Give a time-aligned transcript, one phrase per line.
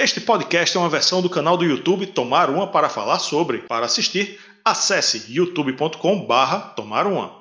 [0.00, 3.58] Este podcast é uma versão do canal do YouTube Tomar Uma para falar sobre.
[3.62, 7.32] Para assistir, acesse youtube.com/barra Tomar Uma.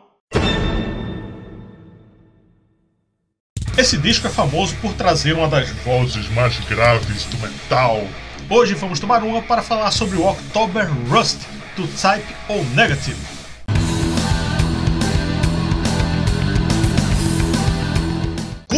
[3.77, 8.01] Esse disco é famoso por trazer uma das vozes mais graves do metal.
[8.49, 11.37] Hoje vamos tomar uma para falar sobre o October Rust
[11.75, 13.36] do Type O Negative.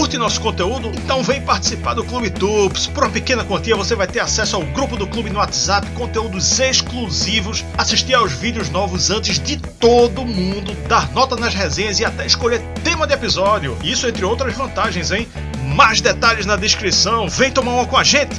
[0.10, 0.90] Curte nosso conteúdo?
[0.96, 2.88] Então vem participar do Clube Tups.
[2.88, 6.60] Por uma pequena quantia você vai ter acesso ao grupo do clube no WhatsApp, conteúdos
[6.60, 12.26] exclusivos, assistir aos vídeos novos antes de todo mundo, dar nota nas resenhas e até
[12.26, 13.78] escolher tema de episódio.
[13.84, 15.28] Isso entre outras vantagens, hein?
[15.76, 17.30] Mais detalhes na descrição.
[17.30, 18.36] Vem tomar uma com a gente.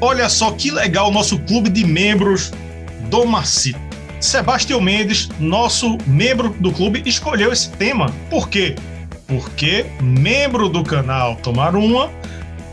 [0.00, 2.50] Olha só que legal o nosso clube de membros
[3.08, 3.78] do Macito.
[4.18, 8.12] Sebastião Mendes, nosso membro do clube, escolheu esse tema.
[8.28, 8.74] Por quê?
[9.32, 12.10] Porque membro do canal Tomar Uma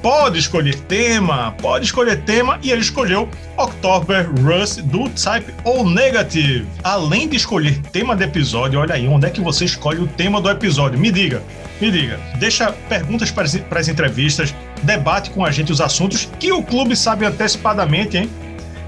[0.02, 6.67] pode escolher tema, pode escolher tema e ele escolheu October Rust do Type O Negative.
[6.84, 10.42] Além de escolher tema do episódio, olha aí, onde é que você escolhe o tema
[10.42, 11.00] do episódio?
[11.00, 11.42] Me diga,
[11.80, 12.19] me diga.
[12.39, 14.53] Deixa perguntas para as, para as entrevistas,
[14.84, 18.30] debate com a gente os assuntos que o clube sabe antecipadamente, hein?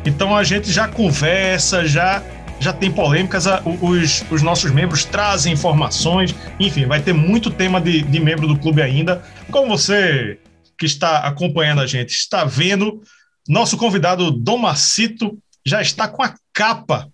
[0.06, 2.22] Então a gente já conversa, já
[2.62, 3.46] já tem polêmicas,
[3.82, 8.56] os, os nossos membros trazem informações, enfim, vai ter muito tema de, de membro do
[8.58, 9.26] clube ainda.
[9.50, 10.40] Como você
[10.78, 13.02] que está acompanhando a gente está vendo,
[13.50, 17.10] nosso convidado Dom Macito já está com a capa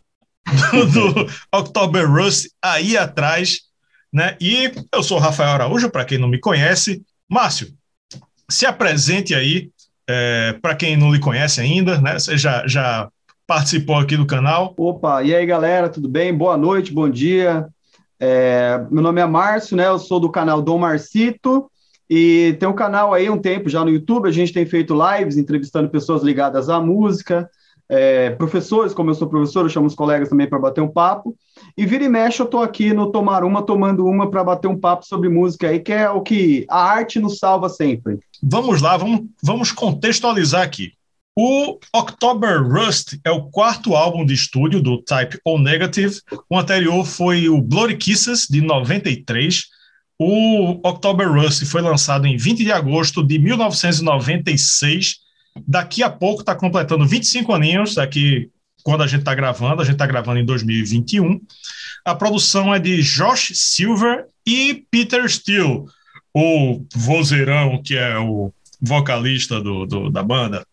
[0.72, 3.62] do, do October Rust aí atrás,
[4.12, 4.36] né?
[4.42, 7.02] E eu sou Rafael Araújo, para quem não me conhece.
[7.30, 7.74] Márcio,
[8.50, 9.70] se apresente aí,
[10.10, 12.20] é, para quem não lhe conhece ainda, né?
[12.20, 13.10] Você já, já
[13.48, 14.74] participou aqui do canal.
[14.78, 16.34] Opa, e aí galera, tudo bem?
[16.34, 17.66] Boa noite, bom dia.
[18.20, 19.88] É, meu nome é Márcio, né?
[19.88, 21.72] Eu sou do canal Dom Marcito
[22.10, 24.28] e tem um canal aí um tempo já no YouTube.
[24.28, 27.50] A gente tem feito lives entrevistando pessoas ligadas à música,
[27.90, 31.34] é, professores, como eu sou professor, eu chamo os colegas também para bater um papo.
[31.78, 34.78] E vira e mexe, eu estou aqui no Tomar Uma, tomando uma para bater um
[34.78, 38.20] papo sobre música aí, que é o que a arte nos salva sempre.
[38.44, 40.97] Vamos lá, vamos, vamos contextualizar aqui.
[41.40, 46.20] O October Rust é o quarto álbum de estúdio do Type O Negative.
[46.50, 49.66] O anterior foi o Bloody Kisses, de 93.
[50.18, 55.18] O October Rust foi lançado em 20 de agosto de 1996.
[55.68, 58.50] Daqui a pouco está completando 25 aninhos, daqui
[58.82, 61.40] quando a gente está gravando, a gente está gravando em 2021.
[62.04, 65.84] A produção é de Josh Silver e Peter Steele,
[66.34, 70.66] o vozeirão que é o vocalista do, do da banda.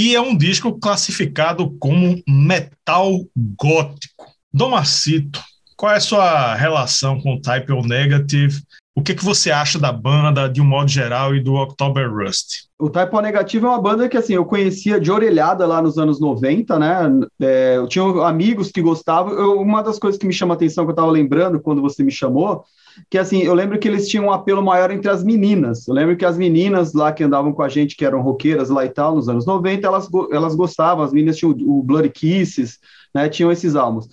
[0.00, 4.32] E é um disco classificado como metal gótico.
[4.54, 5.42] Domacito,
[5.76, 8.62] qual é a sua relação com o Type O Negative?
[8.96, 12.66] O que, que você acha da banda de um modo geral e do October Rust?
[12.78, 15.98] O Type O Negative é uma banda que assim eu conhecia de orelhada lá nos
[15.98, 17.20] anos 90, né?
[17.40, 19.32] É, eu tinha amigos que gostavam.
[19.34, 22.02] Eu, uma das coisas que me chama a atenção que eu estava lembrando quando você
[22.02, 22.64] me chamou
[23.10, 25.86] que assim, eu lembro que eles tinham um apelo maior entre as meninas.
[25.86, 28.84] Eu lembro que as meninas lá que andavam com a gente, que eram roqueiras lá
[28.84, 32.78] e tal, nos anos 90, elas, elas gostavam, as meninas tinham o, o Bloody Kisses,
[33.14, 34.08] né, tinham esses álbuns.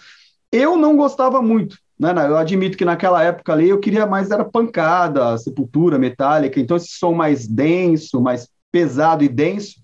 [0.52, 4.44] Eu não gostava muito, né, eu admito que naquela época ali eu queria mais era
[4.44, 9.76] pancada, sepultura, metálica, então esse som mais denso, mais pesado e denso,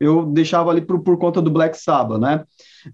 [0.00, 2.44] eu deixava ali por, por conta do Black Sabbath, né?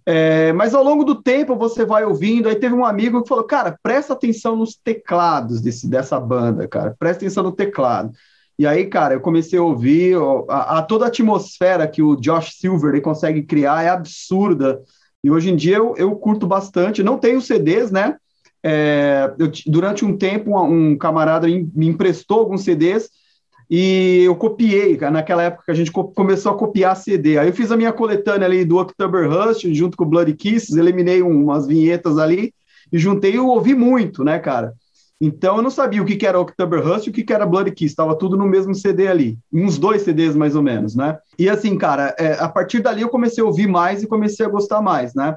[0.07, 2.49] É, mas ao longo do tempo você vai ouvindo.
[2.49, 6.95] Aí teve um amigo que falou: Cara, presta atenção nos teclados desse, dessa banda, cara,
[6.99, 8.13] presta atenção no teclado.
[8.59, 10.17] E aí, cara, eu comecei a ouvir
[10.49, 14.81] a, a toda a atmosfera que o Josh Silver ele consegue criar é absurda.
[15.23, 17.03] E hoje em dia eu, eu curto bastante.
[17.03, 18.17] Não tenho CDs, né?
[18.67, 23.11] É, eu, durante um tempo, um, camarada me emprestou alguns CDs
[23.71, 27.37] e eu copiei, naquela época que a gente começou a copiar CD.
[27.37, 30.77] Aí eu fiz a minha coletânea ali do October Rush, junto com o Bloody Kisses,
[30.77, 32.55] eliminei umas vinhetas ali
[32.91, 34.73] e juntei e ouvi muito, né, cara?
[35.21, 37.47] Então eu não sabia o que, que era October Rush e o que, que era
[37.47, 41.19] Bloody Kiss, estava tudo no mesmo CD ali, uns dois CDs mais ou menos, né?
[41.39, 44.49] E assim, cara, é, a partir dali eu comecei a ouvir mais e comecei a
[44.49, 45.37] gostar mais, né?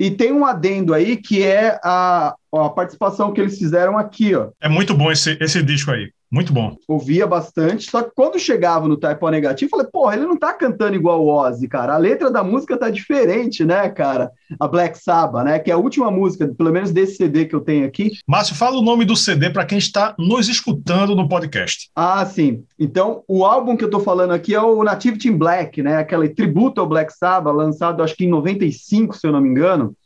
[0.00, 4.48] E tem um adendo aí que é a, a participação que eles fizeram aqui, ó.
[4.58, 6.10] É muito bom esse, esse disco aí.
[6.32, 6.76] Muito bom.
[6.86, 10.52] Ouvia bastante, só que quando chegava no O negativo, eu falei, porra, ele não tá
[10.52, 11.94] cantando igual o Ozzy, cara.
[11.94, 14.30] A letra da música tá diferente, né, cara?
[14.58, 15.58] A Black Sabbath, né?
[15.58, 18.12] Que é a última música, pelo menos desse CD que eu tenho aqui.
[18.28, 21.90] Márcio, fala o nome do CD para quem está nos escutando no podcast.
[21.96, 22.62] Ah, sim.
[22.78, 25.96] Então, o álbum que eu tô falando aqui é o Nativity in Black, né?
[25.96, 29.96] Aquele tributo ao Black Sabbath, lançado acho que em 95, se eu não me engano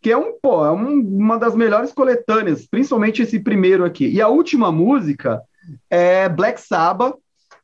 [0.00, 4.06] que é um pô, é um, uma das melhores coletâneas, principalmente esse primeiro aqui.
[4.06, 5.40] E a última música
[5.90, 7.16] é Black Sabbath,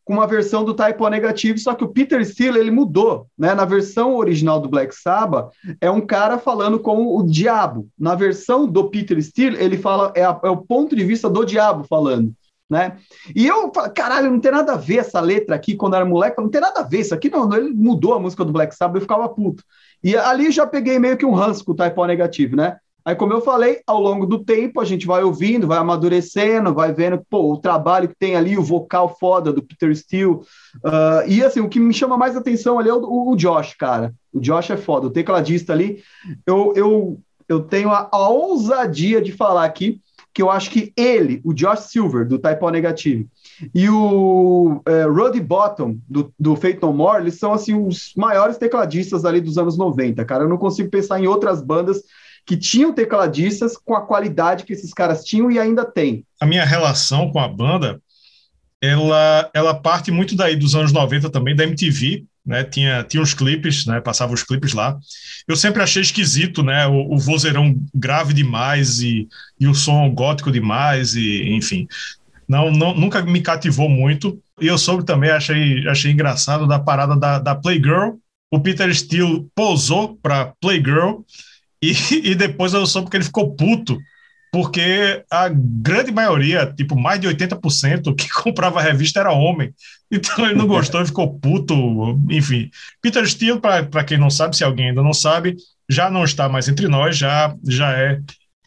[0.04, 3.54] com uma versão do Type O Negative, só que o Peter Steele ele mudou, né?
[3.54, 7.88] Na versão original do Black Sabbath é um cara falando com o diabo.
[7.96, 11.44] Na versão do Peter Steele ele fala é, a, é o ponto de vista do
[11.44, 12.32] diabo falando.
[12.68, 12.96] Né?
[13.34, 16.48] E eu caralho, não tem nada a ver essa letra aqui quando era moleque, não
[16.48, 19.02] tem nada a ver, isso aqui não, ele mudou a música do Black Sabbath, eu
[19.02, 19.62] ficava puto.
[20.02, 22.78] E ali já peguei meio que um ranço com o Type O negativo, né?
[23.04, 26.92] Aí, como eu falei, ao longo do tempo a gente vai ouvindo, vai amadurecendo, vai
[26.92, 30.32] vendo pô, o trabalho que tem ali, o vocal foda do Peter Steele.
[30.34, 34.14] Uh, e assim, o que me chama mais atenção ali é o, o, Josh, cara.
[34.32, 36.02] O Josh é foda, o tecladista ali.
[36.46, 40.00] Eu, eu, eu tenho a, a ousadia de falar aqui
[40.32, 43.28] que eu acho que ele, o Josh Silver, do Type O Negativo,
[43.74, 48.56] e o é, Rudy Bottom, do, do Fate No More, eles são, assim, os maiores
[48.56, 50.44] tecladistas ali dos anos 90, cara.
[50.44, 52.02] Eu não consigo pensar em outras bandas
[52.50, 56.24] que tinham tecladistas com a qualidade que esses caras tinham e ainda tem.
[56.40, 58.02] A minha relação com a banda,
[58.82, 62.64] ela, ela parte muito daí dos anos 90 também, da MTV, né?
[62.64, 64.00] Tinha, tinha uns clipes, né?
[64.00, 64.98] Passava os clipes lá.
[65.46, 66.88] Eu sempre achei esquisito, né?
[66.88, 69.28] O, o vozeirão grave demais e,
[69.60, 71.86] e o som gótico demais e, enfim.
[72.48, 74.42] Não, não, nunca me cativou muito.
[74.60, 78.16] E eu soube também, achei, achei engraçado da parada da, da Playgirl.
[78.50, 81.20] O Peter Steele posou para Playgirl
[81.82, 81.92] e,
[82.30, 83.98] e depois eu soube que ele ficou puto,
[84.52, 89.72] porque a grande maioria, tipo, mais de 80% que comprava a revista era homem.
[90.10, 91.74] Então ele não gostou e ficou puto,
[92.28, 92.68] enfim.
[93.00, 95.56] Peter Steele, para quem não sabe, se alguém ainda não sabe,
[95.88, 98.20] já não está mais entre nós, já, já é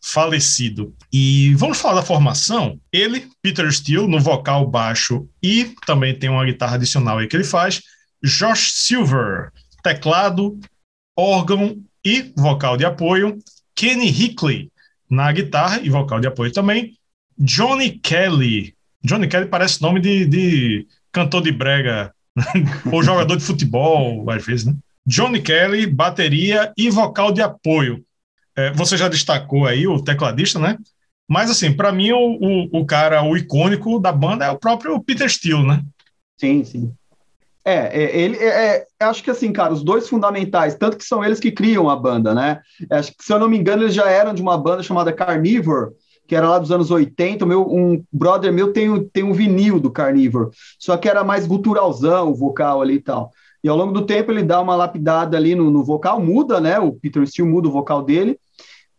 [0.03, 0.93] falecido.
[1.11, 2.79] E vamos falar da formação.
[2.91, 7.43] Ele, Peter Steele, no vocal baixo e também tem uma guitarra adicional aí que ele
[7.43, 7.81] faz.
[8.23, 9.51] Josh Silver,
[9.81, 10.59] teclado,
[11.17, 13.37] órgão e vocal de apoio,
[13.75, 14.71] Kenny Hickley
[15.09, 16.97] na guitarra e vocal de apoio também,
[17.37, 18.75] Johnny Kelly.
[19.03, 22.13] Johnny Kelly parece nome de, de cantor de brega
[22.91, 24.75] ou jogador de futebol, às vezes, né?
[25.05, 28.03] Johnny Kelly, bateria e vocal de apoio.
[28.55, 30.77] É, você já destacou aí o tecladista, né?
[31.27, 35.01] Mas, assim, para mim, o, o, o, cara, o icônico da banda é o próprio
[35.01, 35.83] Peter Steele, né?
[36.37, 36.93] Sim, sim.
[37.65, 41.23] É, é ele é, é, acho que assim, cara, os dois fundamentais, tanto que são
[41.23, 42.61] eles que criam a banda, né?
[42.89, 45.91] Acho que, se eu não me engano, eles já eram de uma banda chamada Carnivore,
[46.27, 47.45] que era lá dos anos 80.
[47.45, 50.49] Meu, um brother meu tem, tem um vinil do Carnivore,
[50.79, 53.31] só que era mais guturalzão o vocal ali e tal.
[53.63, 56.79] E ao longo do tempo ele dá uma lapidada ali no, no vocal, muda, né?
[56.79, 58.37] O Peter Steele muda o vocal dele.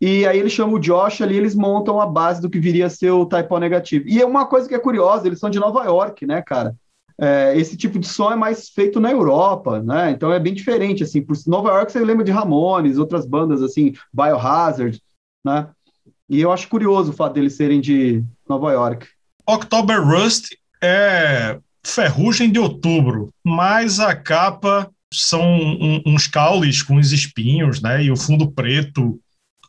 [0.01, 2.89] E aí ele chama o Josh ali, eles montam a base do que viria a
[2.89, 4.05] ser o Type O negativo.
[4.07, 6.75] E é uma coisa que é curiosa, eles são de Nova York, né, cara?
[7.19, 10.11] É, esse tipo de som é mais feito na Europa, né?
[10.11, 11.21] Então é bem diferente, assim.
[11.21, 15.01] Por Nova York você lembra de Ramones, outras bandas assim, Biohazard,
[15.43, 15.69] né?
[16.29, 19.07] E eu acho curioso o fato deles serem de Nova York.
[19.47, 27.11] October Rust é ferrugem de outubro, mas a capa são um, uns caules com os
[27.11, 28.03] espinhos, né?
[28.03, 29.19] E o fundo preto,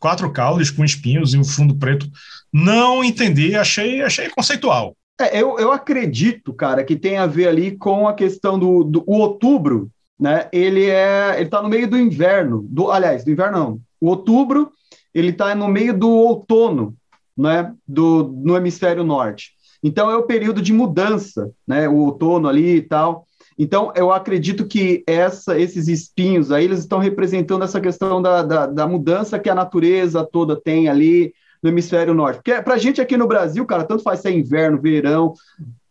[0.00, 2.10] quatro caules com espinhos e o fundo preto.
[2.52, 4.96] Não entendi, achei, achei conceitual.
[5.20, 9.02] É, eu, eu acredito, cara, que tem a ver ali com a questão do, do
[9.06, 10.48] o outubro, né?
[10.52, 13.80] Ele é, ele tá no meio do inverno, do, aliás, do inverno não.
[14.00, 14.70] O outubro,
[15.14, 16.94] ele tá no meio do outono,
[17.36, 17.72] né?
[17.86, 19.52] Do no hemisfério norte.
[19.82, 21.88] Então é o período de mudança, né?
[21.88, 23.26] O outono ali e tal.
[23.58, 28.66] Então, eu acredito que essa, esses espinhos aí, eles estão representando essa questão da, da,
[28.66, 31.32] da mudança que a natureza toda tem ali,
[31.66, 32.37] no hemisfério norte.
[32.37, 35.35] Porque para a gente aqui no Brasil, cara, tanto faz se é inverno, verão,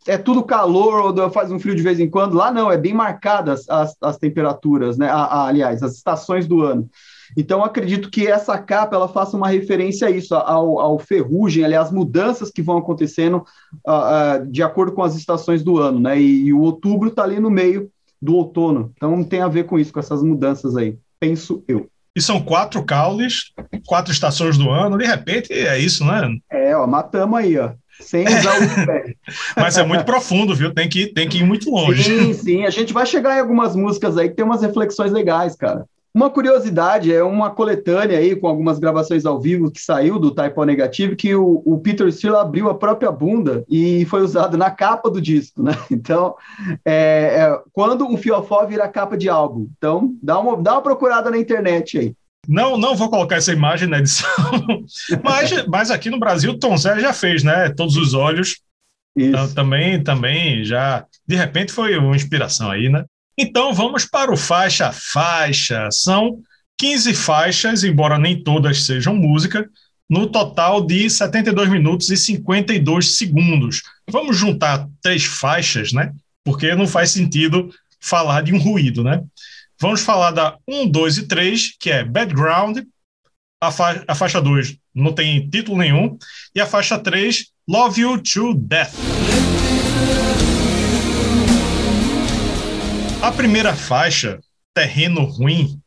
[0.08, 2.36] é tudo calor ou faz um frio de vez em quando.
[2.36, 5.10] Lá não, é bem marcadas as, as temperaturas, né?
[5.10, 6.90] A, a, aliás, as estações do ano.
[7.36, 11.76] Então, acredito que essa capa ela faça uma referência a isso, ao, ao ferrugem, ali,
[11.76, 13.44] as mudanças que vão acontecendo
[13.86, 16.20] uh, uh, de acordo com as estações do ano, né?
[16.20, 17.90] E, e o outubro está ali no meio
[18.22, 18.94] do outono.
[18.96, 21.90] Então, tem a ver com isso, com essas mudanças aí, penso eu.
[22.16, 23.52] E são quatro caules,
[23.86, 26.30] quatro estações do ano, de repente é isso, né?
[26.50, 27.72] É, ó, matamos aí, ó.
[28.00, 29.16] Sem usar o pé.
[29.56, 30.74] Mas é muito profundo, viu?
[30.74, 32.04] Tem que, tem que ir muito longe.
[32.04, 32.66] Sim, sim.
[32.66, 35.86] A gente vai chegar em algumas músicas aí que tem umas reflexões legais, cara.
[36.16, 40.58] Uma curiosidade é uma coletânea aí com algumas gravações ao vivo que saiu do Type
[40.58, 44.72] O Negativo que o, o Peter Steele abriu a própria bunda e foi usado na
[44.72, 45.74] capa do disco, né?
[45.92, 46.36] Então,
[46.86, 49.68] é, é, quando um fiofó vira capa de álbum.
[49.78, 52.14] Então, dá uma, dá uma procurada na internet aí.
[52.48, 54.30] Não, não vou colocar essa imagem na edição,
[55.22, 57.68] mas, mas aqui no Brasil Tom Zé já fez, né?
[57.76, 58.62] Todos os olhos.
[59.18, 63.04] Então, também, também já, de repente foi uma inspiração aí, né?
[63.38, 65.90] Então vamos para o faixa faixa.
[65.92, 66.40] São
[66.78, 69.70] 15 faixas, embora nem todas sejam música,
[70.10, 73.82] no total de 72 minutos e 52 segundos.
[74.10, 76.14] Vamos juntar três faixas, né?
[76.46, 79.22] porque não faz sentido falar de um ruído, né?
[79.82, 82.78] Vamos falar da 1, 2 e 3, que é Background,
[83.60, 86.18] a, fa a faixa 2 não tem título nenhum,
[86.54, 88.94] e a faixa 3, Love You to Death.
[93.26, 94.40] A primeira faixa,
[94.72, 95.82] Terreno Ruim,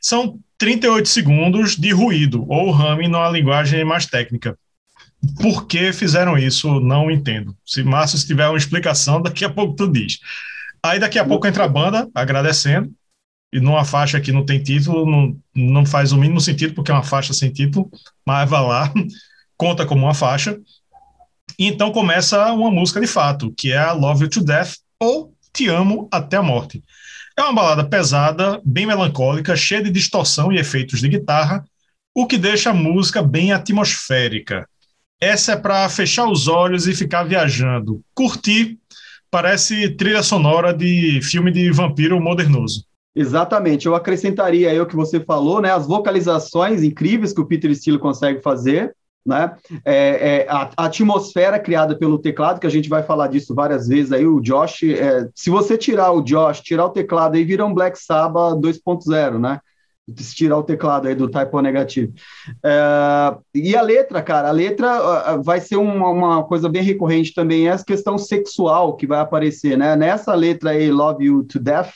[0.00, 4.56] são 38 segundos de ruído, ou humming numa linguagem mais técnica.
[5.42, 6.78] Por que fizeram isso?
[6.78, 7.56] Não entendo.
[7.66, 10.20] Se Márcio tiver uma explicação, daqui a pouco tu diz.
[10.80, 12.88] Aí daqui a pouco entra a banda agradecendo,
[13.52, 16.94] e numa faixa que não tem título, não, não faz o mínimo sentido, porque é
[16.94, 17.90] uma faixa sem título,
[18.24, 18.94] mas vai lá,
[19.58, 20.56] conta como uma faixa.
[21.58, 25.35] E então começa uma música de fato, que é a Love You to Death, ou
[25.56, 26.84] Te Amo Até a Morte.
[27.34, 31.64] É uma balada pesada, bem melancólica, cheia de distorção e efeitos de guitarra,
[32.14, 34.68] o que deixa a música bem atmosférica.
[35.18, 38.02] Essa é para fechar os olhos e ficar viajando.
[38.14, 38.78] Curtir,
[39.30, 42.84] parece trilha sonora de filme de vampiro modernoso.
[43.14, 45.72] Exatamente, eu acrescentaria aí o que você falou, né?
[45.72, 48.94] As vocalizações incríveis que o Peter Steele consegue fazer,
[49.26, 49.56] né?
[49.84, 53.88] É, é, a, a, atmosfera criada pelo teclado, que a gente vai falar disso várias
[53.88, 57.66] vezes aí, o Josh, é, se você tirar o Josh, tirar o teclado aí, vira
[57.66, 59.60] um Black Sabbath 2.0, né?
[60.16, 62.12] Se tirar o teclado aí do typo negativo.
[62.64, 67.66] É, e a letra, cara, a letra vai ser uma, uma, coisa bem recorrente também,
[67.66, 69.96] é a questão sexual que vai aparecer, né?
[69.96, 71.90] Nessa letra aí, Love You to Death,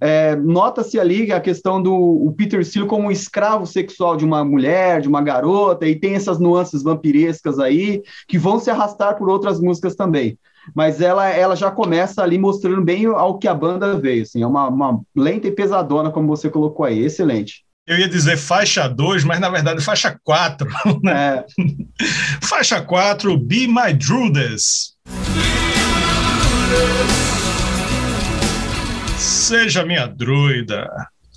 [0.00, 5.00] é, Nota-se ali a questão do Peter Steele como um escravo sexual de uma mulher,
[5.00, 9.60] de uma garota, e tem essas nuances vampirescas aí, que vão se arrastar por outras
[9.60, 10.38] músicas também.
[10.74, 14.22] Mas ela, ela já começa ali mostrando bem ao que a banda veio.
[14.22, 16.98] Assim, é uma, uma lenta e pesadona, como você colocou aí.
[17.04, 17.64] Excelente.
[17.86, 20.68] Eu ia dizer faixa 2, mas na verdade faixa 4.
[21.02, 21.12] Né?
[21.38, 21.46] É.
[22.42, 24.94] faixa 4, Be My Drudes.
[29.18, 30.88] Seja minha druida.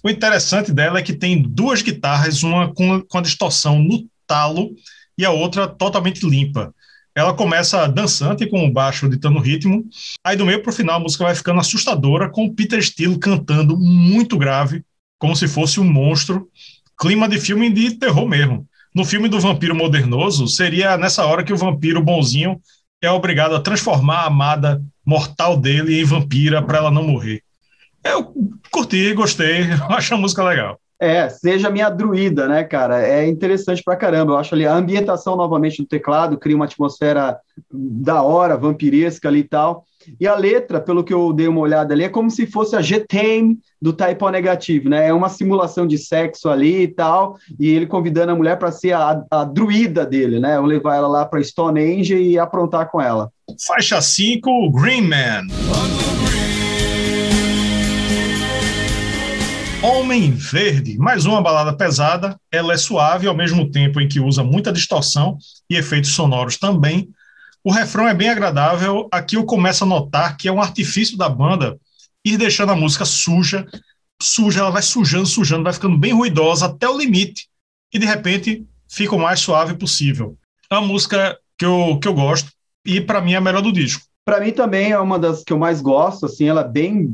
[0.04, 4.70] O interessante dela é que tem duas guitarras, uma com, com a distorção no talo
[5.18, 6.74] e a outra totalmente limpa.
[7.16, 9.84] Ela começa dançante com o baixo ditando ritmo,
[10.24, 13.18] aí do meio para o final a música vai ficando assustadora com o Peter Steele
[13.18, 14.84] cantando muito grave,
[15.20, 16.48] como se fosse um monstro,
[17.00, 18.66] clima de filme de terror mesmo.
[18.94, 22.62] No filme do vampiro modernoso, seria nessa hora que o vampiro bonzinho
[23.02, 27.44] é obrigado a transformar a amada mortal dele em vampira para ela não morrer.
[28.04, 28.34] Eu
[28.72, 30.80] curti, gostei, acho a música legal.
[31.02, 33.02] É, seja minha druida, né, cara?
[33.02, 34.34] É interessante pra caramba.
[34.34, 37.40] Eu acho ali a ambientação novamente do teclado cria uma atmosfera
[37.74, 39.84] da hora, vampiresca ali e tal.
[40.20, 42.82] E a letra, pelo que eu dei uma olhada ali, é como se fosse a
[42.82, 45.08] G-Tame do Typo negativo, né?
[45.08, 48.94] É uma simulação de sexo ali e tal, e ele convidando a mulher para ser
[48.94, 50.60] a, a, druida dele, né?
[50.60, 53.32] Ou levar ela lá para Stonehenge e aprontar com ela.
[53.66, 55.48] Faixa 5, Green Man.
[60.12, 62.38] Homem Verde, mais uma balada pesada.
[62.52, 65.38] Ela é suave ao mesmo tempo em que usa muita distorção
[65.70, 67.08] e efeitos sonoros também.
[67.64, 69.08] O refrão é bem agradável.
[69.10, 71.80] Aqui eu começo a notar que é um artifício da banda
[72.26, 73.66] ir deixando a música suja,
[74.22, 77.48] suja, ela vai sujando, sujando, vai ficando bem ruidosa até o limite
[77.94, 80.38] e de repente fica o mais suave possível.
[80.70, 82.52] É uma música que eu, que eu gosto
[82.86, 84.04] e para mim é a melhor do disco.
[84.24, 87.08] Para mim também é uma das que eu mais gosto, assim, ela é bem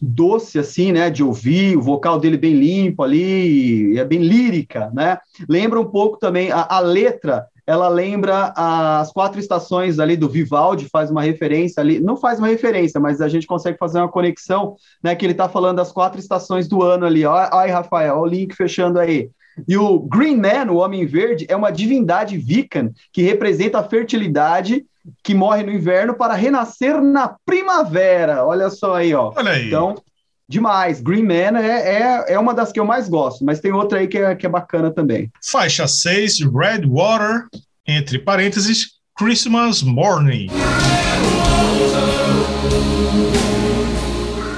[0.00, 5.18] doce, assim, né, de ouvir, o vocal dele bem limpo ali, é bem lírica, né?
[5.48, 10.90] Lembra um pouco também, a, a letra, ela lembra as quatro estações ali do Vivaldi,
[10.92, 14.76] faz uma referência ali, não faz uma referência, mas a gente consegue fazer uma conexão,
[15.02, 18.20] né, que ele está falando das quatro estações do ano ali, ó, ai, Rafael, ó,
[18.20, 19.30] o link fechando aí.
[19.66, 24.84] E o Green Man, o Homem Verde, é uma divindade Vican que representa a fertilidade
[25.22, 28.44] que morre no inverno para renascer na primavera.
[28.44, 29.32] Olha só aí, ó.
[29.36, 29.66] Olha aí.
[29.66, 29.94] Então,
[30.48, 31.00] demais.
[31.00, 34.06] Green Man é, é, é uma das que eu mais gosto, mas tem outra aí
[34.06, 35.30] que é, que é bacana também.
[35.44, 37.46] Faixa 6, Red Water,
[37.86, 40.48] entre parênteses, Christmas Morning.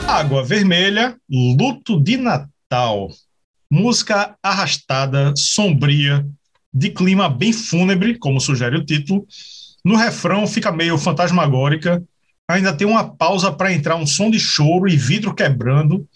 [0.06, 3.08] Água Vermelha, Luto de Natal.
[3.70, 6.24] Música arrastada, sombria,
[6.72, 9.26] de clima bem fúnebre, como sugere o título,
[9.84, 12.02] no refrão fica meio fantasmagórica,
[12.48, 16.06] ainda tem uma pausa para entrar um som de choro e vidro quebrando.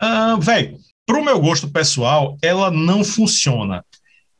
[0.00, 3.84] Ah, Velho, pro meu gosto pessoal, ela não funciona.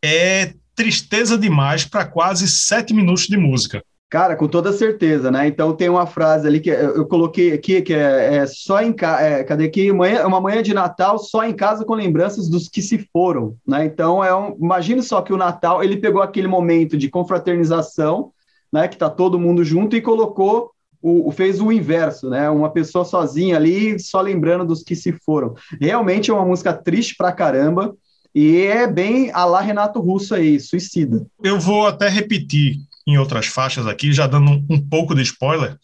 [0.04, 3.82] É tristeza demais para quase sete minutos de música.
[4.10, 5.48] Cara, com toda certeza, né?
[5.48, 9.22] Então tem uma frase ali que eu coloquei aqui que é, é só em casa,
[9.22, 9.90] é, cadê aqui?
[9.92, 13.84] Manhã, uma manhã de Natal só em casa com lembranças dos que se foram, né?
[13.84, 18.30] Então é um, imagine só que o Natal ele pegou aquele momento de confraternização
[18.74, 22.50] né, que está todo mundo junto, e colocou o, fez o inverso, né?
[22.50, 25.54] Uma pessoa sozinha ali, só lembrando dos que se foram.
[25.80, 27.94] Realmente é uma música triste pra caramba.
[28.34, 31.24] E é bem a lá Renato Russo aí, suicida.
[31.40, 35.76] Eu vou até repetir em outras faixas aqui, já dando um, um pouco de spoiler,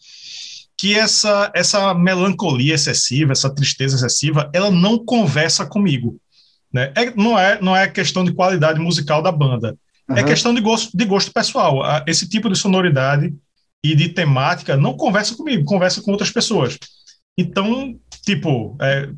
[0.75, 6.19] que essa, essa melancolia excessiva, essa tristeza excessiva, ela não conversa comigo.
[6.73, 6.91] Né?
[6.97, 9.77] É, não, é, não é questão de qualidade musical da banda,
[10.11, 10.17] uhum.
[10.17, 11.81] é questão de gosto, de gosto pessoal.
[12.07, 13.33] Esse tipo de sonoridade
[13.83, 16.77] e de temática não conversa comigo, conversa com outras pessoas.
[17.37, 19.09] Então, tipo, é,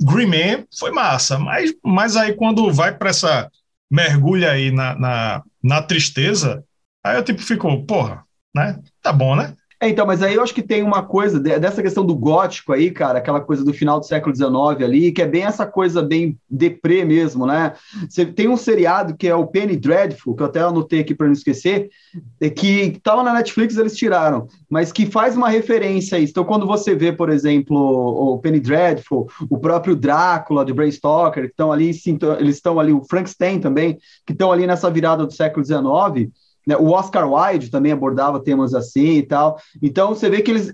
[0.00, 3.50] Green Man foi massa, mas, mas aí quando vai para essa
[3.90, 6.64] mergulha aí na, na, na tristeza,
[7.04, 8.78] aí eu tipo fico, porra, né?
[9.02, 9.54] Tá bom, né?
[9.80, 12.90] É, então, mas aí eu acho que tem uma coisa dessa questão do gótico aí,
[12.90, 16.36] cara, aquela coisa do final do século XIX ali, que é bem essa coisa bem
[16.50, 17.74] deprê mesmo, né?
[18.08, 21.26] Você tem um seriado que é o Penny Dreadful, que eu até anotei aqui para
[21.26, 21.90] não esquecer,
[22.40, 26.32] é que estava na Netflix, eles tiraram, mas que faz uma referência a isso.
[26.32, 31.44] Então, quando você vê, por exemplo, o Penny Dreadful, o próprio Drácula de Bram Stoker,
[31.44, 31.92] que estão ali,
[32.40, 36.32] eles estão ali, o Frankenstein também, que estão ali nessa virada do século XIX
[36.68, 36.76] né?
[36.76, 39.58] O Oscar Wilde também abordava temas assim e tal.
[39.80, 40.70] Então você vê que eles,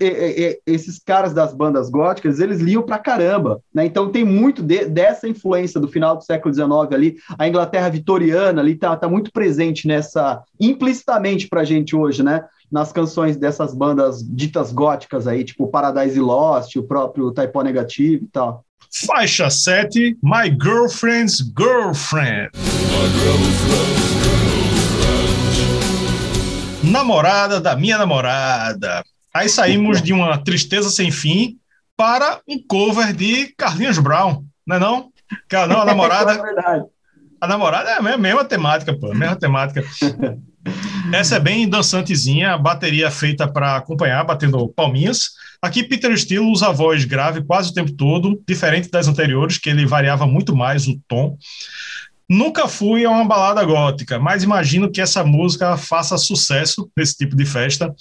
[0.66, 3.60] esses caras das bandas góticas, eles liam pra caramba.
[3.72, 3.86] Né?
[3.86, 7.16] Então tem muito de, dessa influência do final do século XIX ali.
[7.38, 12.44] A Inglaterra vitoriana ali tá, tá muito presente nessa, implicitamente pra gente hoje, né?
[12.72, 18.28] Nas canções dessas bandas ditas góticas aí, tipo Paradise Lost, o próprio Typo Negativo e
[18.32, 18.64] tal.
[19.06, 22.50] Faixa 7, My Girlfriend's Girlfriend.
[22.54, 24.13] My girlfriend's
[26.94, 29.04] namorada da minha namorada.
[29.34, 31.56] Aí saímos de uma tristeza sem fim
[31.96, 35.12] para um cover de Carlinhos Brown, não é não?
[35.68, 36.32] Não, a namorada.
[36.34, 36.94] é
[37.40, 39.84] a namorada é a mesma temática, pô, a mesma temática.
[41.12, 45.32] Essa é bem dançantezinha, bateria feita para acompanhar, batendo palminhas.
[45.60, 49.68] Aqui Peter Steele usa a voz grave quase o tempo todo, diferente das anteriores, que
[49.68, 51.36] ele variava muito mais o tom.
[52.28, 57.36] Nunca fui a uma balada gótica, mas imagino que essa música faça sucesso nesse tipo
[57.36, 57.94] de festa.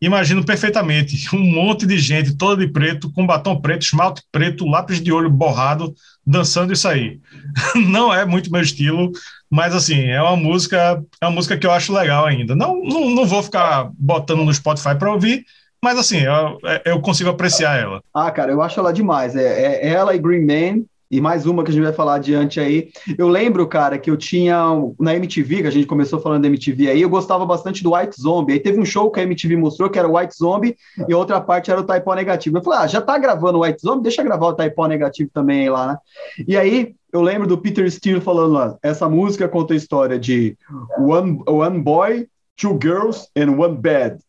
[0.00, 5.00] Imagino perfeitamente um monte de gente toda de preto, com batom preto, esmalte preto, lápis
[5.00, 5.94] de olho borrado,
[6.26, 7.20] dançando isso aí.
[7.88, 9.12] Não é muito meu estilo,
[9.50, 12.54] mas assim, é uma música, é uma música que eu acho legal ainda.
[12.54, 15.44] Não, não, não vou ficar botando no Spotify para ouvir,
[15.82, 18.02] mas assim, eu, eu, consigo apreciar ela.
[18.12, 19.36] Ah, cara, eu acho ela demais.
[19.36, 22.58] É, é ela e Green Man e mais uma que a gente vai falar adiante
[22.58, 22.90] aí.
[23.16, 24.56] Eu lembro, cara, que eu tinha
[24.98, 28.20] na MTV, que a gente começou falando da MTV aí, eu gostava bastante do White
[28.20, 28.54] Zombie.
[28.54, 30.76] Aí teve um show que a MTV mostrou que era o White Zombie
[31.08, 32.58] e outra parte era o Taipó Negativo.
[32.58, 34.02] Eu falei, ah, já tá gravando o White Zombie?
[34.02, 35.98] Deixa gravar o Taipó Negativo também lá, né?
[36.46, 40.56] E aí eu lembro do Peter Steele falando lá, essa música conta a história de
[40.98, 44.18] one, one boy, two girls and one bed.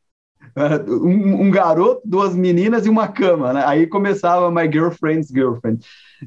[0.58, 3.64] Um, um, garoto, duas meninas e uma cama, né?
[3.64, 5.86] Aí começava My Girlfriend's Girlfriend.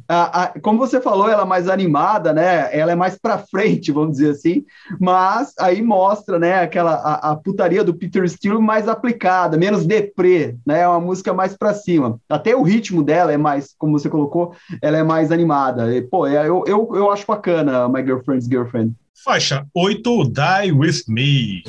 [0.09, 2.68] A, a, como você falou, ela é mais animada, né?
[2.76, 4.64] Ela é mais para frente, vamos dizer assim.
[4.98, 6.61] Mas aí mostra, né?
[6.62, 10.81] Aquela a, a, putaria do Peter Steele mais aplicada, menos deprê, né?
[10.81, 12.18] É uma música mais para cima.
[12.29, 15.94] Até o ritmo dela é mais, como você colocou, ela é mais animada.
[15.94, 18.94] E, pô, é, eu, eu, eu acho bacana My Girlfriend's Girlfriend.
[19.24, 21.62] Faixa 8, Die With Me.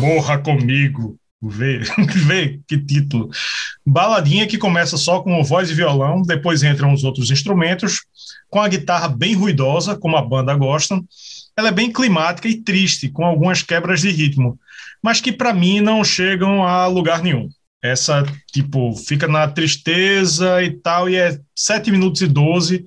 [0.00, 1.16] Morra comigo.
[1.40, 1.80] Vê,
[2.26, 3.28] vê que título.
[3.84, 8.02] Baladinha que começa só com voz e violão, depois entram os outros instrumentos,
[8.48, 11.00] com a guitarra bem ruidosa, como a banda gosta.
[11.56, 14.58] Ela é bem climática e triste, com algumas quebras de ritmo,
[15.02, 17.48] mas que para mim não chegam a lugar nenhum.
[17.82, 22.86] Essa, tipo, fica na tristeza e tal, e é 7 minutos e 12,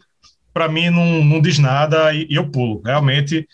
[0.54, 2.82] para mim não, não diz nada e, e eu pulo.
[2.82, 3.46] Realmente,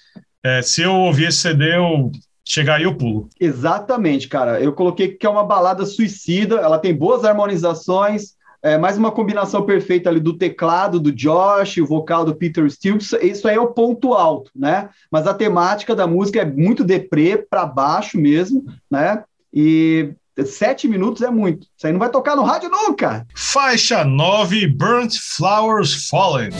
[0.43, 2.11] é, se eu ouvir esse CD, eu
[2.51, 3.29] chegar aí eu pulo.
[3.39, 4.59] Exatamente, cara.
[4.59, 9.63] Eu coloquei que é uma balada suicida, ela tem boas harmonizações, é mais uma combinação
[9.63, 13.71] perfeita ali do teclado do Josh, o vocal do Peter Steele, isso aí é o
[13.71, 14.89] ponto alto, né?
[15.09, 19.23] Mas a temática da música é muito deprê, para baixo mesmo, né?
[19.53, 20.11] E
[20.45, 21.67] sete minutos é muito.
[21.75, 23.25] Isso aí não vai tocar no rádio nunca.
[23.33, 26.51] Faixa 9, Burnt Flowers Fallen.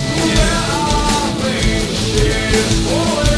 [2.24, 3.31] Yeah,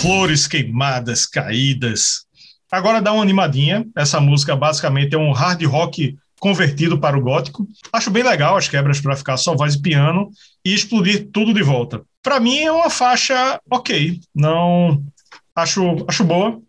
[0.00, 2.26] flores queimadas, caídas.
[2.70, 3.86] Agora dá uma animadinha.
[3.96, 7.66] Essa música basicamente é um hard rock convertido para o gótico.
[7.92, 10.30] Acho bem legal as quebras para ficar só voz e piano
[10.64, 12.02] e explodir tudo de volta.
[12.22, 14.20] Para mim é uma faixa ok.
[14.34, 15.02] Não
[15.54, 16.60] acho acho boa.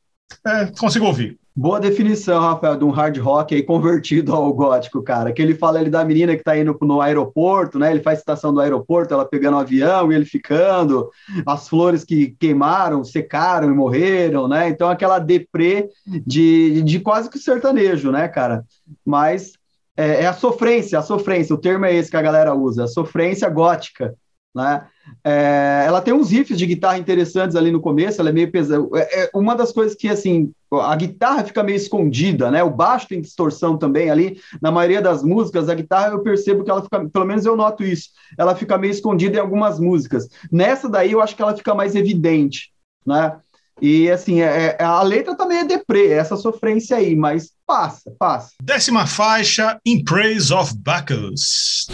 [0.46, 1.38] É, consigo ouvir.
[1.60, 5.34] Boa definição, Rafael, de um hard rock aí convertido ao gótico, cara.
[5.34, 7.90] Que ele fala ali da menina que tá indo no aeroporto, né?
[7.90, 11.10] Ele faz citação do aeroporto, ela pegando o avião e ele ficando,
[11.48, 14.70] as flores que queimaram, secaram e morreram, né?
[14.70, 15.90] Então aquela deprê
[16.28, 18.64] de, de quase que sertanejo, né, cara?
[19.04, 19.54] Mas
[19.98, 22.88] é, é a sofrência, a sofrência, o termo é esse que a galera usa, a
[22.88, 24.14] sofrência gótica,
[24.58, 24.88] né?
[25.24, 28.86] É, ela tem uns riffs de guitarra interessantes ali no começo, ela é meio pesada.
[28.96, 32.64] É, é, uma das coisas que, assim, a guitarra fica meio escondida, né?
[32.64, 34.40] O baixo tem distorção também ali.
[34.62, 37.84] Na maioria das músicas, a guitarra eu percebo que ela fica, pelo menos eu noto
[37.84, 40.28] isso, ela fica meio escondida em algumas músicas.
[40.52, 42.72] Nessa daí eu acho que ela fica mais evidente,
[43.06, 43.38] né?
[43.80, 48.54] E assim, é, é a letra também é deprê, essa sofrência aí, mas passa, passa.
[48.62, 51.86] Décima faixa, In Praise of Bacchus.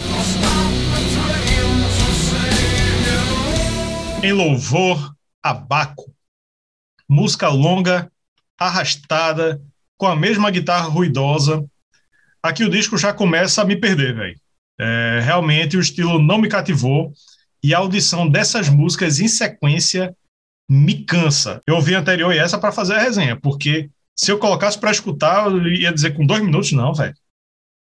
[4.24, 6.10] Em louvor a Baco.
[7.06, 8.10] Música longa,
[8.58, 9.60] arrastada,
[9.98, 11.62] com a mesma guitarra ruidosa.
[12.42, 14.40] Aqui o disco já começa a me perder, velho.
[14.80, 17.12] É, realmente o estilo não me cativou
[17.62, 20.16] e a audição dessas músicas em sequência
[20.66, 21.60] me cansa.
[21.66, 25.50] Eu ouvi anterior e essa para fazer a resenha, porque se eu colocasse para escutar,
[25.50, 27.14] eu ia dizer com dois minutos, não, velho.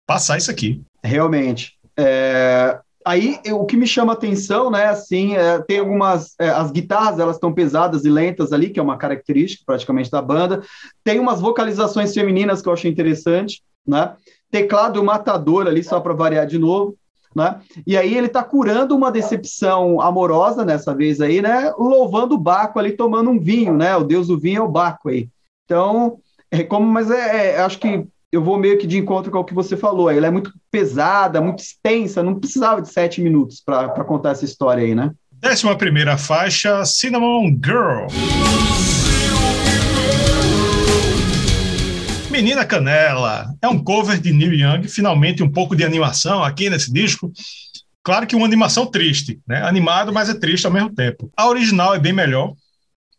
[0.06, 0.84] Passar isso aqui.
[1.04, 1.74] Realmente.
[1.98, 7.18] É, Aí o que me chama atenção, né, assim, é, tem algumas é, as guitarras
[7.18, 10.62] elas estão pesadas e lentas ali, que é uma característica praticamente da banda.
[11.06, 14.14] Tem umas vocalizações femininas que eu achei interessante, né?
[14.52, 16.98] Teclado matador ali só para variar de novo,
[17.34, 17.62] né?
[17.86, 21.72] E aí ele está curando uma decepção amorosa nessa vez aí, né?
[21.78, 23.96] Louvando o Baco ali tomando um vinho, né?
[23.96, 25.30] O deus do vinho é o Baco aí.
[25.64, 26.20] Então,
[26.52, 29.44] é como, mas é, é acho que eu vou meio que de encontro com o
[29.44, 30.10] que você falou.
[30.10, 34.84] Ela é muito pesada, muito extensa, não precisava de sete minutos para contar essa história
[34.84, 35.12] aí, né?
[35.32, 38.08] Décima primeira faixa, Cinnamon Girl.
[42.30, 46.92] Menina Canela é um cover de Neil Young, finalmente um pouco de animação aqui nesse
[46.92, 47.32] disco.
[48.04, 49.64] Claro que uma animação triste, né?
[49.64, 51.32] Animado, mas é triste ao mesmo tempo.
[51.36, 52.54] A original é bem melhor,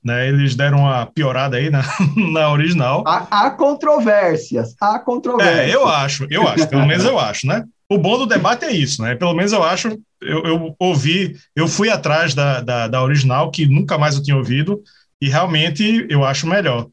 [0.05, 0.29] né?
[0.29, 1.83] Eles deram uma piorada aí na,
[2.33, 3.05] na original.
[3.07, 5.59] Há, há controvérsias, há controvérsias.
[5.59, 7.65] É, eu acho, eu acho, pelo menos eu acho, né?
[7.91, 9.15] O bom do debate é isso, né?
[9.15, 13.67] Pelo menos eu acho, eu, eu ouvi, eu fui atrás da, da, da, original, que
[13.67, 14.83] nunca mais eu tinha ouvido,
[15.21, 16.87] e realmente eu acho melhor.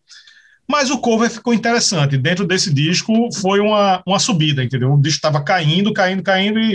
[0.67, 2.17] Mas o cover ficou interessante.
[2.17, 4.93] Dentro desse disco foi uma, uma subida, entendeu?
[4.93, 6.73] O disco estava caindo, caindo, caindo e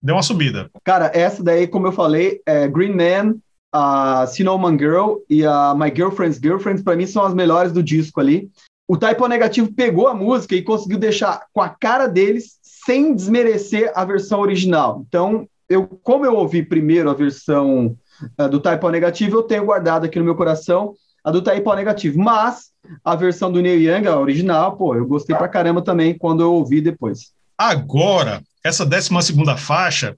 [0.00, 0.70] deu uma subida.
[0.84, 3.34] Cara, essa daí, como eu falei, é Green Man
[3.72, 8.20] a Cinnamon Girl e a My Girlfriend's Girlfriend, para mim, são as melhores do disco
[8.20, 8.50] ali.
[8.86, 13.92] O Typo Negativo pegou a música e conseguiu deixar com a cara deles sem desmerecer
[13.94, 15.04] a versão original.
[15.06, 17.94] Então, eu, como eu ouvi primeiro a versão
[18.40, 22.18] uh, do Typo Negativo, eu tenho guardado aqui no meu coração a do Typo Negativo.
[22.18, 22.70] Mas
[23.04, 26.54] a versão do Neil Young, a original, pô, eu gostei pra caramba também quando eu
[26.54, 27.32] ouvi depois.
[27.58, 30.16] Agora, essa 12 segunda faixa,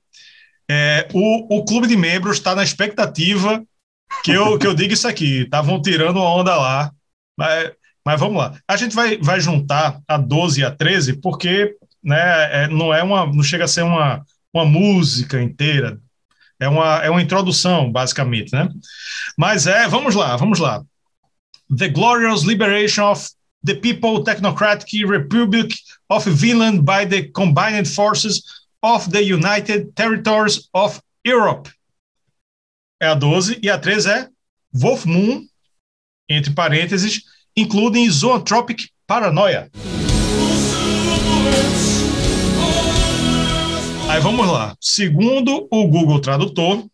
[0.72, 3.60] é, o, o clube de membros está na expectativa
[4.22, 5.40] que eu, que eu diga isso aqui.
[5.40, 6.92] Estavam tirando uma onda lá.
[7.36, 7.72] Mas,
[8.06, 8.56] mas vamos lá.
[8.68, 13.02] A gente vai, vai juntar a 12 e a 13, porque né, é, não, é
[13.02, 15.98] uma, não chega a ser uma, uma música inteira.
[16.60, 18.68] É uma, é uma introdução, basicamente, né?
[19.36, 20.84] Mas é, vamos lá, vamos lá.
[21.76, 23.28] The Glorious Liberation of
[23.66, 25.74] the People Technocratic Republic
[26.08, 31.70] of Finland by the Combined Forces of the United Territories of Europe.
[33.00, 33.60] É a 12.
[33.62, 34.28] E a 13 é
[34.72, 35.46] Wolf Moon,
[36.28, 37.22] entre parênteses,
[37.56, 39.70] including Zootropic Paranoia.
[44.08, 44.76] Aí vamos lá.
[44.80, 46.84] Segundo o Google Tradutor,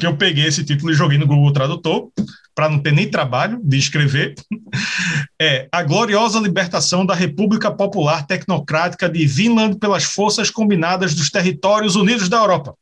[0.00, 2.10] que eu peguei esse título e joguei no Google Tradutor,
[2.54, 4.34] para não ter nem trabalho de escrever,
[5.40, 11.96] é A Gloriosa Libertação da República Popular Tecnocrática de Vinland pelas Forças Combinadas dos Territórios
[11.96, 12.74] Unidos da Europa.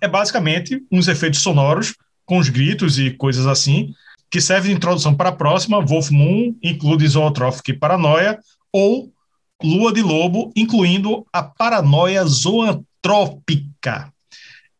[0.00, 3.92] É basicamente uns efeitos sonoros com os gritos e coisas assim,
[4.30, 8.38] que servem de introdução para a próxima, Wolf Moon, include Zootrófica e Paranoia,
[8.72, 9.12] ou
[9.60, 14.12] Lua de Lobo, incluindo a Paranoia Zoantrópica.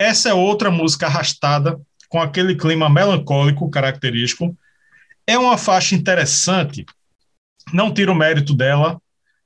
[0.01, 4.57] Essa é outra música arrastada com aquele clima melancólico característico.
[5.27, 6.87] É uma faixa interessante,
[7.71, 8.99] não tiro o mérito dela,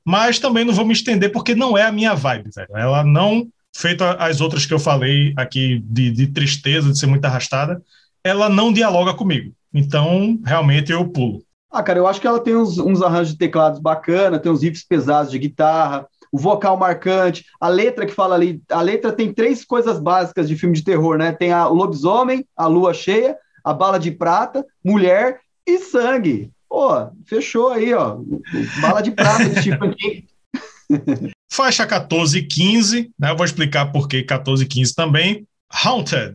[0.05, 2.77] mas também não vou me estender porque não é a minha vibe, velho.
[2.77, 7.25] Ela não, feito as outras que eu falei aqui de, de tristeza, de ser muito
[7.25, 7.83] arrastada,
[8.23, 9.53] ela não dialoga comigo.
[9.75, 11.43] Então, realmente, eu pulo.
[11.69, 14.63] Ah, cara, eu acho que ela tem uns, uns arranjos de teclados bacana, tem uns
[14.63, 19.33] riffs pesados de guitarra, o vocal marcante, a letra que fala ali, a letra tem
[19.33, 21.31] três coisas básicas de filme de terror, né?
[21.31, 26.51] Tem a, lobisomem, a lua cheia, a bala de prata, mulher e sangue.
[26.69, 26.89] Pô,
[27.25, 28.19] fechou aí, ó.
[28.81, 30.27] Bala de prata de Stephen King.
[31.53, 33.31] Faixa 14 e 15, né?
[33.31, 35.47] Eu vou explicar por que 14 e 15 também.
[35.85, 36.35] Haunted.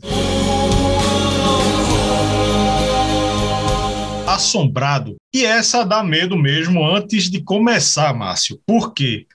[4.25, 5.17] Assombrado.
[5.35, 8.57] E essa dá medo mesmo antes de começar, Márcio.
[8.65, 9.27] Por quê?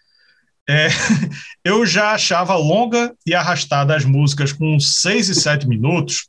[0.68, 0.88] É,
[1.64, 6.29] eu já achava longa e arrastada as músicas com 6 e 7 minutos.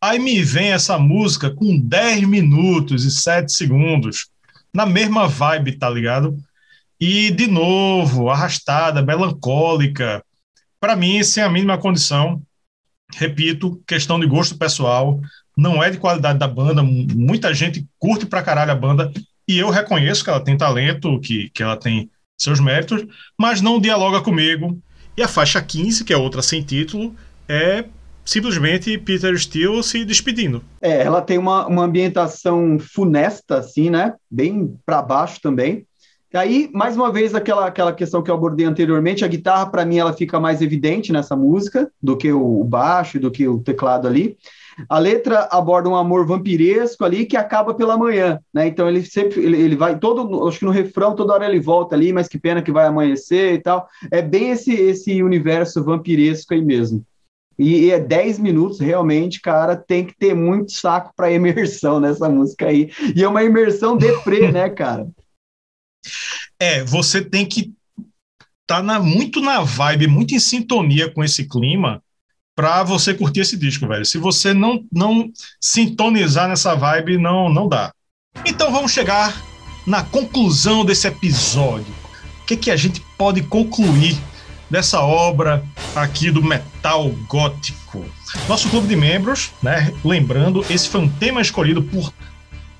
[0.00, 4.28] Aí me vem essa música com 10 minutos e 7 segundos.
[4.72, 6.38] Na mesma vibe, tá ligado?
[7.00, 10.22] E, de novo, arrastada, melancólica.
[10.80, 12.42] Para mim, sem a mínima condição,
[13.14, 15.20] repito, questão de gosto pessoal,
[15.56, 16.82] não é de qualidade da banda.
[16.82, 19.12] Muita gente curte pra caralho a banda
[19.46, 23.04] e eu reconheço que ela tem talento, que, que ela tem seus méritos,
[23.36, 24.78] mas não dialoga comigo.
[25.16, 27.14] E a faixa 15, que é outra sem título,
[27.48, 27.84] é
[28.24, 30.62] simplesmente Peter Steele se despedindo.
[30.80, 34.14] É, ela tem uma, uma ambientação funesta, assim, né?
[34.30, 35.86] Bem para baixo também.
[36.34, 39.96] Aí, mais uma vez, aquela, aquela questão que eu abordei anteriormente, a guitarra, para mim,
[39.96, 44.36] ela fica mais evidente nessa música do que o baixo, do que o teclado ali.
[44.88, 48.66] A letra aborda um amor vampiresco ali que acaba pela manhã, né?
[48.66, 51.94] Então ele sempre ele, ele vai todo, acho que no refrão toda hora ele volta
[51.94, 53.88] ali, mas que pena que vai amanhecer e tal.
[54.10, 57.04] É bem esse esse universo vampiresco aí mesmo.
[57.58, 62.28] E, e é 10 minutos, realmente, cara, tem que ter muito saco para imersão nessa
[62.28, 62.92] música aí.
[63.16, 65.08] E é uma imersão deprê, né, cara?
[66.60, 67.72] É, você tem que
[68.62, 72.02] estar tá muito na vibe, muito em sintonia com esse clima
[72.58, 74.04] para você curtir esse disco, velho.
[74.04, 77.92] Se você não não sintonizar nessa vibe, não não dá.
[78.44, 79.40] Então vamos chegar
[79.86, 81.94] na conclusão desse episódio.
[82.42, 84.18] O que que a gente pode concluir
[84.68, 85.62] dessa obra
[85.94, 88.04] aqui do metal gótico?
[88.48, 89.94] Nosso clube de membros, né?
[90.04, 92.12] Lembrando, esse foi um tema escolhido por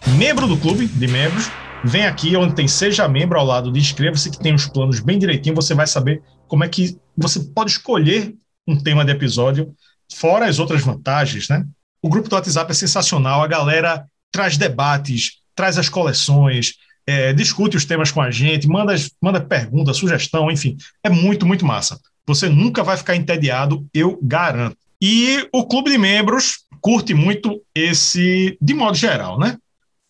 [0.08, 1.48] membro do clube de membros
[1.84, 5.16] Vem aqui onde tem Seja Membro ao lado de Inscreva-se, que tem os planos bem
[5.16, 5.54] direitinho.
[5.54, 8.34] Você vai saber como é que você pode escolher
[8.68, 9.74] um tema de episódio,
[10.12, 11.64] fora as outras vantagens, né?
[12.02, 16.74] O grupo do WhatsApp é sensacional, a galera traz debates, traz as coleções,
[17.06, 20.76] é, discute os temas com a gente, manda, manda pergunta, sugestão, enfim.
[21.02, 21.98] É muito, muito massa.
[22.26, 24.76] Você nunca vai ficar entediado, eu garanto.
[25.00, 29.56] E o clube de membros curte muito esse, de modo geral, né?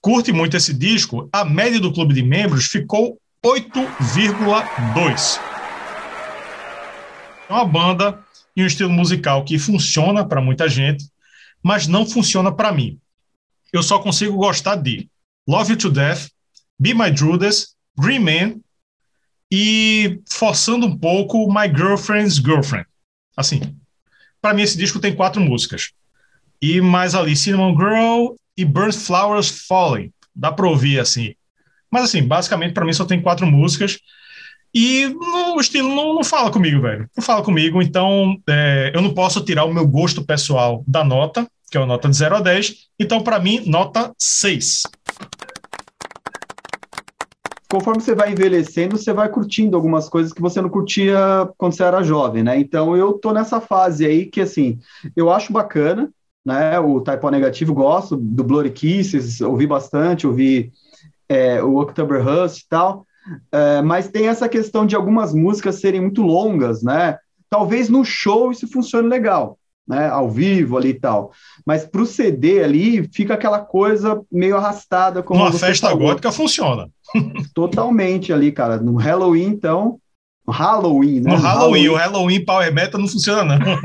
[0.01, 5.41] curte muito esse disco, a média do clube de membros ficou 8,2.
[7.49, 8.19] É uma banda
[8.59, 11.05] e um estilo musical que funciona para muita gente,
[11.63, 12.99] mas não funciona para mim.
[13.73, 15.09] Eu só consigo gostar de
[15.47, 16.29] Love You to Death,
[16.77, 18.57] Be My Judas, Green Man
[19.49, 22.87] e forçando um pouco My Girlfriend's Girlfriend.
[23.37, 23.61] Assim,
[24.43, 25.93] para mim esse disco tem quatro músicas.
[26.61, 30.13] E mais ali Cinnamon Girl e Burnt Flowers Falling.
[30.35, 31.33] Dá para ouvir assim.
[31.89, 34.01] Mas assim, basicamente para mim só tem quatro músicas.
[34.81, 37.11] E no, o estilo não, não fala comigo, velho.
[37.17, 41.49] Não fala comigo, então é, eu não posso tirar o meu gosto pessoal da nota,
[41.69, 42.77] que é uma nota de 0 a 10.
[42.97, 44.83] Então, para mim, nota 6
[47.71, 51.19] conforme você vai envelhecendo, você vai curtindo algumas coisas que você não curtia
[51.59, 52.59] quando você era jovem, né?
[52.59, 54.79] Então eu tô nessa fase aí que assim,
[55.15, 56.09] eu acho bacana,
[56.43, 56.79] né?
[56.79, 60.73] O Type O negativo, gosto do Bloody Kisses, ouvi bastante, ouvi
[61.29, 63.07] é, o October Rust e tal,
[63.53, 67.17] é, mas tem essa questão de algumas músicas serem muito longas, né?
[67.51, 70.09] Talvez no show isso funcione legal, né?
[70.09, 71.33] Ao vivo ali e tal,
[71.67, 75.23] mas para o CD ali fica aquela coisa meio arrastada.
[75.23, 76.09] Como Uma festa falou.
[76.09, 76.89] gótica funciona.
[77.55, 78.77] Totalmente ali, cara.
[78.79, 79.99] No Halloween, então,
[80.51, 81.33] Halloween, né?
[81.33, 81.89] No Halloween, Halloween.
[81.89, 83.79] o Halloween Power Metal não funciona, não.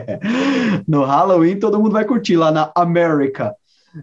[0.88, 3.54] no Halloween todo mundo vai curtir lá na América.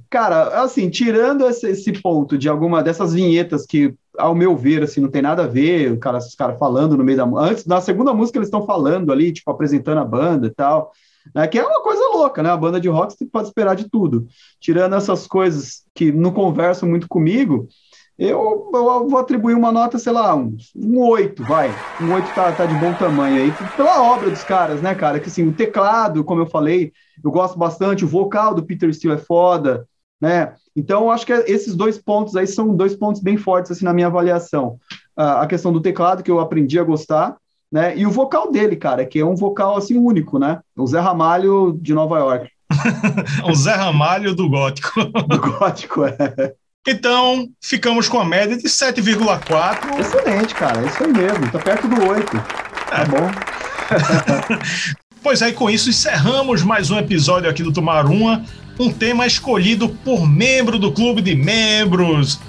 [0.10, 5.02] Cara, assim, tirando esse, esse, ponto de alguma dessas vinhetas que, ao meu ver, assim,
[5.02, 8.14] não tem nada a ver, cara, os caras falando no meio da antes na segunda
[8.14, 10.92] música eles estão falando ali, tipo apresentando a banda e tal,
[11.34, 12.50] né, que é uma coisa louca, né?
[12.50, 14.28] A banda de rock você pode esperar de tudo.
[14.60, 17.68] Tirando essas coisas que não conversam muito comigo,
[18.18, 21.70] eu, eu, vou atribuir uma nota, sei lá, um, um 8, vai.
[22.02, 25.22] Um 8 tá, tá de bom tamanho aí, pela obra dos caras, né, cara?
[25.22, 26.92] Que assim, o teclado, como eu falei,
[27.24, 29.88] eu gosto bastante, o vocal do Peter Steele é foda,
[30.20, 30.54] né?
[30.76, 33.94] Então, eu acho que esses dois pontos aí são dois pontos bem fortes, assim, na
[33.94, 34.78] minha avaliação.
[35.16, 37.36] a questão do teclado, que eu aprendi a gostar,
[37.72, 37.98] né?
[37.98, 40.60] E o vocal dele, cara, que é um vocal, assim, único, né?
[40.76, 42.50] O Zé Ramalho de Nova York.
[43.46, 45.04] o Zé Ramalho do gótico.
[45.04, 46.54] do gótico, é.
[46.88, 50.00] Então, ficamos com a média de 7,4.
[50.00, 50.82] Excelente, cara.
[50.82, 51.52] É isso aí mesmo.
[51.52, 52.32] Tá perto do 8.
[52.32, 53.30] Tá bom.
[55.22, 58.44] pois aí, com isso, encerramos mais um episódio aqui do Tomar Uma.
[58.80, 62.40] Um tema escolhido por membro do clube de membros.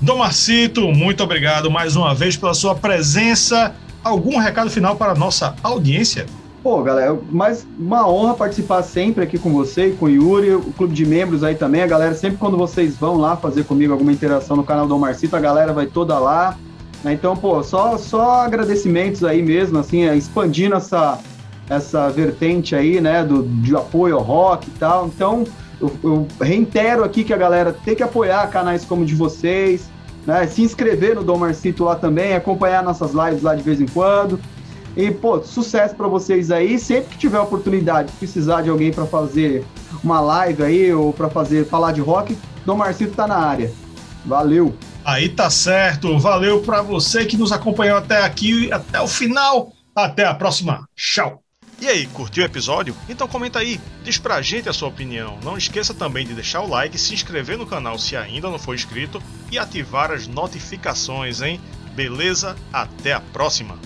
[0.00, 3.72] Dom Marcito, muito obrigado mais uma vez pela sua presença.
[4.02, 6.26] Algum recado final para a nossa audiência?
[6.64, 10.92] Pô, galera, mas uma honra participar sempre aqui com você com o Yuri, o clube
[10.92, 11.80] de membros aí também.
[11.80, 15.36] A galera, sempre quando vocês vão lá fazer comigo alguma interação no canal do Marcito,
[15.36, 16.58] a galera vai toda lá.
[17.04, 17.12] Né?
[17.12, 21.20] Então, pô, só, só agradecimentos aí mesmo, assim, é, expandindo essa,
[21.70, 25.06] essa vertente aí, né, do, de apoio ao rock e tal.
[25.06, 25.44] Então,
[25.80, 29.88] eu, eu reitero aqui que a galera tem que apoiar canais como o de vocês,
[30.26, 33.86] né, se inscrever no Dom Marcito lá também, acompanhar nossas lives lá de vez em
[33.86, 34.40] quando.
[34.96, 36.78] E, pô, sucesso para vocês aí.
[36.78, 39.64] Sempre que tiver oportunidade, precisar de alguém para fazer
[40.02, 42.36] uma live aí ou para fazer falar de rock,
[42.66, 43.72] Dom Marcito tá na área.
[44.26, 44.74] Valeu.
[45.04, 46.18] Aí tá certo.
[46.18, 49.72] Valeu para você que nos acompanhou até aqui, até o final.
[49.94, 50.86] Até a próxima.
[50.94, 51.42] Tchau.
[51.80, 52.96] E aí, curtiu o episódio?
[53.08, 55.38] Então comenta aí, diz pra gente a sua opinião.
[55.44, 58.74] Não esqueça também de deixar o like, se inscrever no canal se ainda não for
[58.74, 61.60] inscrito e ativar as notificações, hein?
[61.94, 62.56] Beleza?
[62.72, 63.78] Até a próxima!